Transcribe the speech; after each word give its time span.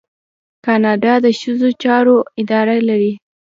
کاناډا 0.65 1.13
د 1.25 1.27
ښځو 1.39 1.69
چارو 1.83 2.17
اداره 2.41 2.75
لري. 2.89 3.13